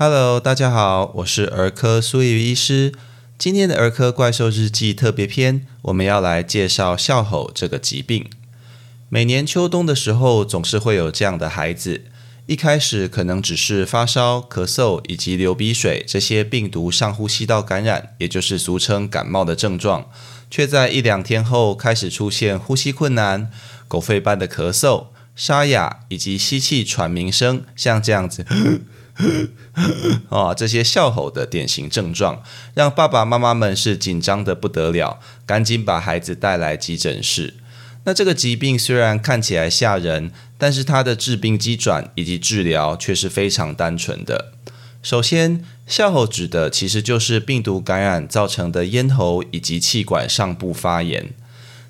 [0.00, 2.92] Hello，大家好，我是儿科苏玉医师。
[3.36, 8.30] 今天的儿科怪兽日记特别篇，我们要来介绍笑吼这个疾病。
[9.08, 12.04] 每年秋冬的时候，总是会有这样的孩子，
[12.46, 20.08] 一开始可能只是发烧、咳嗽以及流鼻水这些病毒上呼吸道感染，也就是俗称感冒的症状，
[20.48, 23.50] 却在一两天后开始出现呼吸困难、
[23.88, 28.46] 狗吠般的咳嗽、沙哑以及吸气喘鸣声，像这样子。
[30.30, 32.42] 啊，这些笑吼的典型症状，
[32.74, 37.54] 让爸爸妈妈们是紧张的不得了，赶紧把孩子带来急诊室。
[38.04, 44.52] 那这个疾病虽然看起来吓人，但是它的致病机转以及治疗却是非常单纯的。
[45.02, 51.34] 首先，笑吼指的其实就是病毒感染造成的咽喉以及气管上部发炎。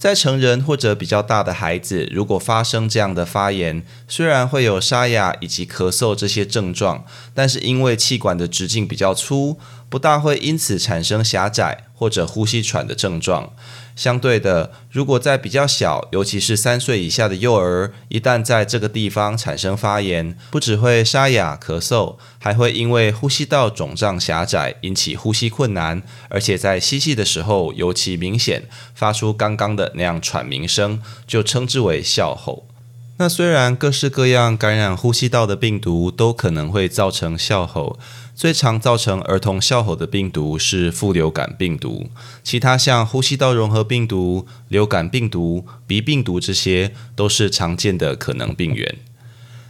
[0.00, 9.58] 在成人或者比较大的孩子，如果发生这样的发炎，虽然会有沙哑以及咳嗽这些症状，但是因为气管的直径比较粗，
[9.90, 13.52] 不大会因此产生狭窄或者呼吸喘的症状。
[13.96, 28.62] 相对的，如果在比较小，尤其是三岁以下的幼儿，一旦在这个地方产生发炎，不只会沙哑、咳嗽，还会因为呼吸道肿胀狭窄引起呼吸困难，而且在吸气的时候尤其明显，
[28.94, 32.64] 发出刚刚的那样喘鸣声，就称之为笑吼。
[33.20, 37.98] 那虽然各式各样感染呼吸道的病毒都可能会造成笑吼。
[38.34, 42.08] 最常造成儿童笑吼的病毒是副流感病毒，
[42.42, 48.96] 其他像呼吸道融合病毒、流感病毒、鼻病毒这些都是常见的可能病原。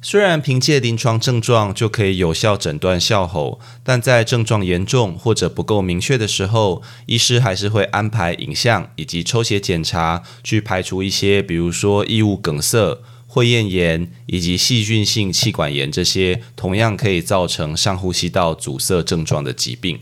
[0.00, 13.00] 虽然凭借临床症状就可以有效诊断笑吼，但在症状严重或者不够明确的时候，医师还是会安排影像以及抽血检查，去排除一些，比如说异物梗塞。
[13.34, 19.98] 会厌炎以及细菌性气管炎这些同样可以造成上呼吸道阻塞症状的疾病，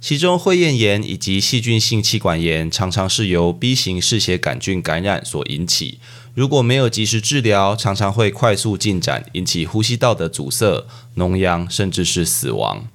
[0.00, 5.98] 其中会厌炎以及细菌性气管炎常常是由 B 型嗜血杆菌感染所引起，
[6.32, 12.88] 如果没有及时治疗，常常会快速进展，引起呼吸道的阻塞、脓疡，甚至是死亡。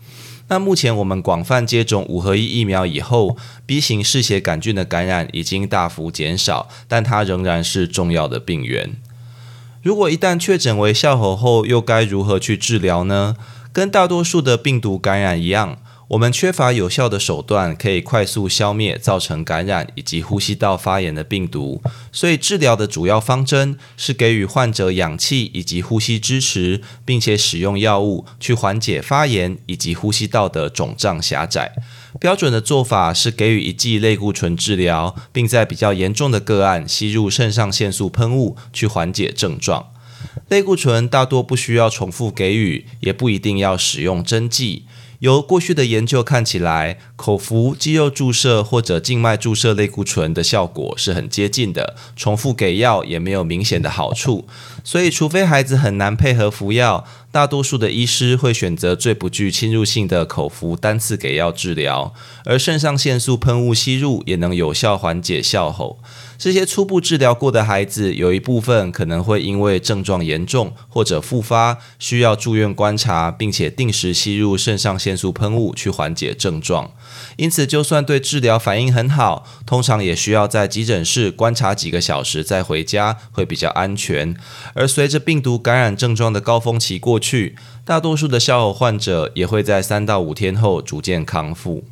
[0.48, 8.96] 那目前我们广泛接种五合一疫苗以后，B 型嗜血杆菌的感染已经大幅减少，但它仍然是重要的病源。
[9.82, 13.36] 如果一旦确诊为哮吼后，又该如何去治疗呢？
[13.72, 15.78] 跟大多数的病毒感染一样，
[16.10, 21.82] 我们缺乏有效的手段可以快速消灭造成感染以及呼吸道发炎的病毒，
[22.14, 31.74] 所以治疗的主要方针是给予患者氧气以及呼吸支持，并且使用药物去缓解发炎以及呼吸道的肿胀狭窄。
[32.22, 39.92] 标准的做法是给予一剂类固醇治疗，并在比较严重的个案吸入肾上腺素喷雾去缓解症状。
[40.48, 44.86] 类固醇大多不需要重复给予，也不一定要使用针剂。
[45.20, 54.48] 由过去的研究看起来，口服、肌肉注射或者静脉注射类固醇的效果是很接近的，重复给药也没有明显的好处。
[54.88, 62.14] 所以，除非孩子很难配合服药，大多数的医师会选择最不具侵入性的口服单次给药治疗，
[62.46, 66.00] 而肾上腺素喷雾吸入也能有效缓解笑吼。
[66.38, 76.92] 这些初步治疗过的孩子，有一部分可能会因为症状严重或者复发，需要住院观察，并且定时吸入肾上腺素喷雾去缓解症状。
[77.36, 84.36] 因此，就算对治疗反应很好，通常也需要在急诊室观察几个小时再回家，会比较安全。
[84.78, 91.84] 而随着病毒感染症状的高峰期过去，大多数的笑吼患者也会在三到五天后逐渐康复。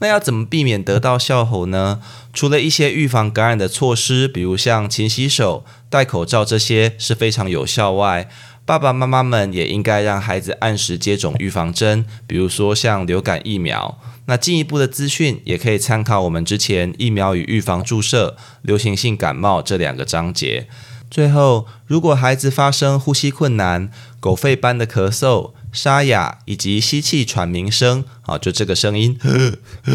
[0.00, 2.02] 那要怎么避免得到笑吼呢？
[2.34, 8.28] 除了一些预防感染的措施，比如像勤洗手、戴口罩这些是非常有效外，
[8.66, 13.98] 爸爸妈妈们也应该让孩子按时接种预防针，比如说像流感疫苗。
[14.26, 20.68] 那进一步的资讯也可以参考我们之前疫苗与预防注射、流行性感冒这两个章节。
[21.10, 23.90] 最后，如果孩子发生呼吸困难、
[24.20, 29.18] 狗吠般的咳嗽、沙哑以及吸气喘鸣声，啊，就这个声音，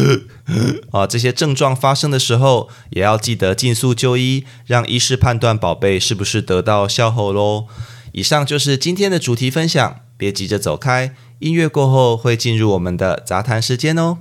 [0.92, 7.66] 啊，这些症状发生的时候，也要记得尽速就医，让医师判断宝贝是不是得到笑吼喽。
[8.12, 14.18] 以上就是今天的主题分享，别急着走开，音乐过后会进入我们的杂谈时间哦。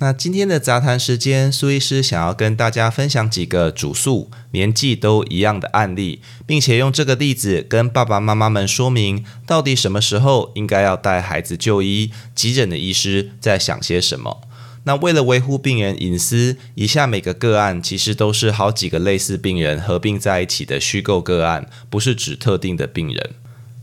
[0.00, 14.47] 那今天的杂谈时间苏医师想要跟大家分享几个主诉年纪都一样的案例并且用这个例子跟爸爸妈妈们说明到底什么时候应该要带孩子就医急诊的医师在想些什么。
[14.88, 23.34] 那为了维护病人隐私，以下每个个案其实都是好几个类似病人合并在一起的虚构个案，不是指特定的病人。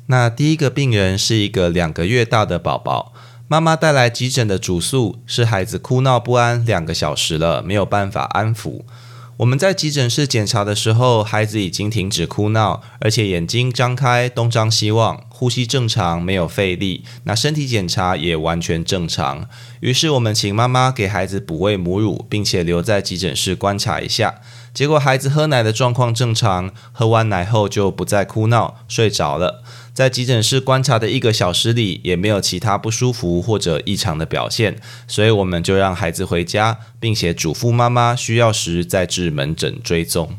[0.08, 3.14] 那第一个病人是一个两个月大的宝宝。
[3.48, 8.82] 妈妈带来急诊的主诉是孩子哭闹不安两个小时了，没有办法安抚。
[9.38, 17.04] 我们在急诊室检查的时候，孩子已经停止哭闹，而且眼睛张开，东张西望，呼吸正常，没有费力。
[17.26, 19.50] 那身体检查也完全正常。
[19.82, 24.36] 于是我们请妈妈给孩子补喂母乳，并且留在急诊室观察一下。
[24.74, 29.62] 结果孩子喝奶的状况正常，喝完奶后就不再哭闹，睡着了。
[29.94, 40.38] 在急诊室观察的一个小时里，也没有其他不舒服或者异常的表现，所以我们就让孩子回家，并且嘱咐妈妈需要时再至门诊追踪。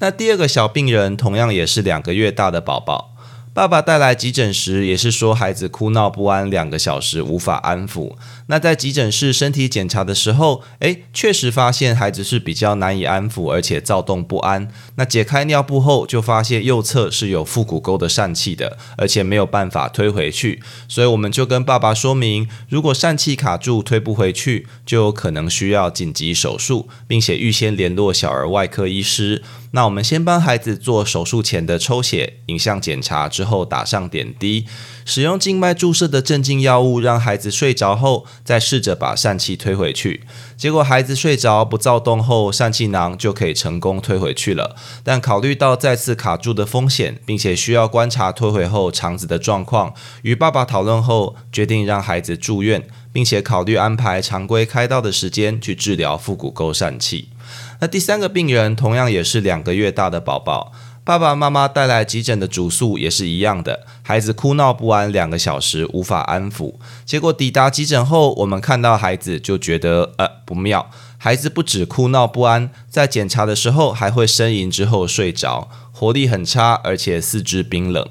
[0.00, 3.07] 那第二个小病人同样也是两个月大的宝宝。
[3.58, 8.12] 爸爸带来急诊时，也是说孩子哭闹不安两个小时，无法安抚。
[8.48, 14.68] 那在急诊室身体检查的时候，诶，确实发现孩子是比较难以安抚，而且躁动不安。
[14.96, 20.62] 那解开尿布后，就发现右侧是有腹股沟的疝气的，而且没有办法推回去。
[20.88, 29.42] 所以我们就跟爸爸说明，如果疝气卡住推不回去，就有可能需要紧急手术，并且预先联络小儿外科医师。
[29.72, 34.64] 那我们先帮孩子做手术前的抽血、影像检查，之后打上点滴，
[35.08, 40.24] 使用静脉注射的镇静药物，让孩子睡着后，再试着把疝气推回去。
[40.54, 44.76] 结果孩子睡着不躁动后，疝气囊就可以成功推回去了。
[45.02, 57.30] 但考虑到再次卡住的风险，并且需要观察推回后肠子的状况，与爸爸讨论后，决定让孩子住院，并且考虑安排常规开刀的时间去治疗腹股沟疝气。
[57.80, 60.72] 那第三个病人同样也是两个月大的宝宝，
[61.08, 66.74] 爸爸妈妈带来急诊的主诉也是一样的，孩子哭闹不安两个小时，无法安抚。
[67.06, 78.06] 结果抵达急诊后，我们看到孩子就觉得呃不妙，孩子不止哭闹不安，在检查的时候还会呻吟之后睡着，活力很差，而且四肢冰冷。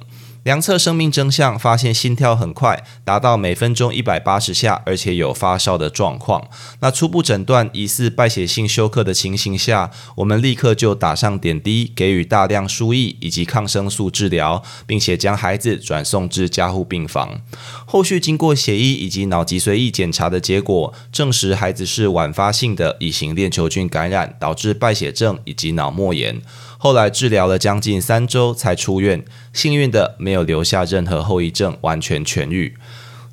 [0.48, 6.48] 量测生命征象，发现心跳很快，达到每分钟一百八十下，而且有发烧的状况。
[6.80, 17.42] 那初步诊断疑似败血性休克的情形下，我们立刻就打上点滴，给予大量输液以及抗生素治疗，并且将孩子转送至加护病房。
[17.86, 26.42] 后续经过血液以及脑脊髓液检查的结果，证实孩子是晚发性的乙型链球菌感染，导致败血症以及脑膜炎。
[26.78, 32.76] 后来治疗了将近三周才出院，幸运的没有留下任何后遗症，完全痊愈。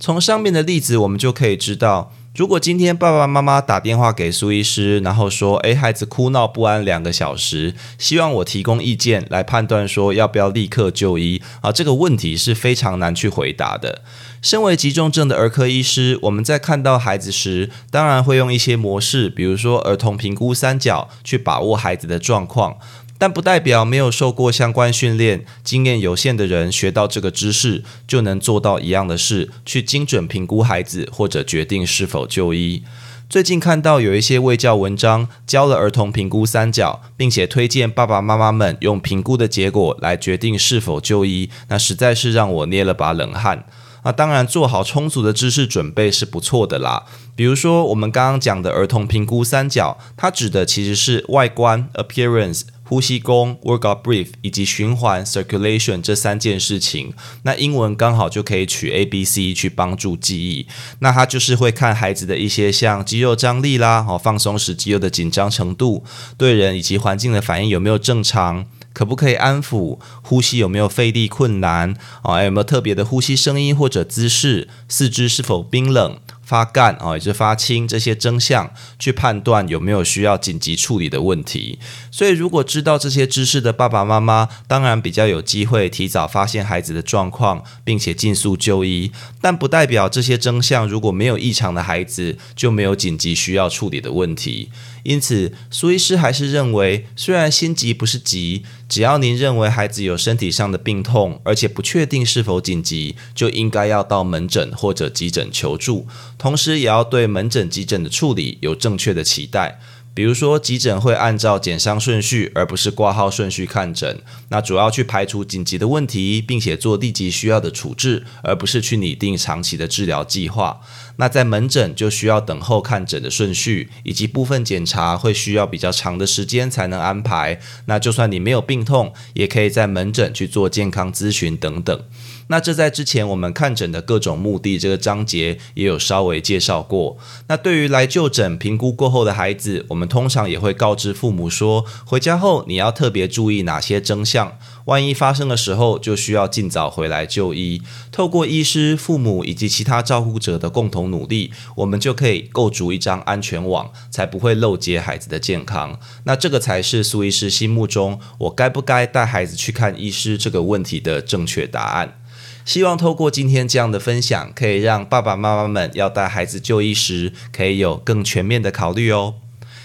[0.01, 14.03] 从上面的例子，我们就可以知道，如果今天爸爸妈妈打电话给苏医师，然后说：“诶，孩子哭闹不安两个小时，希望我提供意见来判断说要不要立刻就医。”啊，这个问题是非常难去回答的。
[14.43, 22.77] 身为急重症的儿科医师，我们在看到孩子时，当然会用一些模式，比如说儿童评估三角，去把握孩子的状况。
[23.17, 32.83] 但不代表没有受过相关训练、经验有限的人学到这个知识就能做到一样的事，去精准评估孩子或者决定是否就医。
[33.31, 43.65] 最近看到有一些卫教文章教了儿童评估三角，并且推荐爸爸妈妈们用评估的结果来决定是否就医，那实在是让我捏了把冷汗。
[44.05, 47.05] 那当然，做好充足的知识准备是不错的啦。
[47.35, 52.65] 比如说我们刚刚讲的儿童评估三角，它指的其实是外观 （appearance）。
[52.87, 60.67] 呼吸功 （workout breathe） 以及循环 （circulation） 这三件事情，那英文刚好就可以取 A、B、C 去帮助记忆。
[60.99, 66.05] 那他就是会看孩子的一些像肌肉张力啦，哦，放松时肌肉的紧张程度，
[66.37, 76.19] 对人以及环境的反应有没有正常，可不可以安抚，呼吸有没有费力困难，哦，有没有特别的呼吸声音或者姿势，四肢是否冰冷。
[76.45, 81.79] 发干啊，也是发青这些征象，去判断有没有需要紧急处理的问题。
[82.11, 89.11] 所以，如果知道这些知识的爸爸妈妈，当然比较有机会提早发现孩子的状况，并且尽速就医。
[89.41, 94.71] 但不代表这些征象如果没有异常的孩子，就没有紧急需要处理的问题。
[95.03, 106.07] 因此，苏医师还是认为，虽然心急不是急，只要您认为孩子有身体上的病痛，而且不确定是否紧急，就应该要到门诊或者急诊求助。
[106.45, 109.81] 同时，也要对门诊、急诊的处理有正确的期待。
[110.13, 114.21] 比如说，急诊会按照检伤顺序，而不是挂号顺序看诊。
[114.51, 120.83] 那主要去排除紧急的问题，并且做立即需要的处置，而不是去拟定长期的治疗计划。
[121.17, 127.59] 那在门诊就需要等候看诊的顺序，以及部分检查会需要比较长的时间才能安排。
[127.87, 132.05] 那就算你没有病痛，也可以在门诊去做健康咨询等等。
[132.49, 137.17] 那这在之前我们看诊的各种目的这个章节也有稍微介绍过。
[137.49, 147.81] 那对于来就诊评估过后的孩子，我们通常也会告知父母说，回家后你要特别注意哪些征象，万一发生的时候就需要尽早回来就医。
[148.13, 155.99] 透过医师、父母以及其他照顾者的共同努力，我们就可以构筑一张安全网，才不会漏接孩子的健康。
[156.25, 162.21] 那这个才是苏医师心目中我该不该带孩子去看医师这个问题的正确答案。
[162.65, 169.35] 希望透过今天这样的分享，可以让爸爸妈妈们要带孩子就医时，可以有更全面的考虑哦。